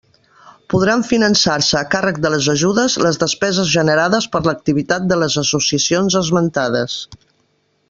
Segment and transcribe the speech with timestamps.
[0.73, 6.19] Podran finançar-se a càrrec de les ajudes les despeses generades per l'activitat de les associacions
[6.25, 6.99] esmentades.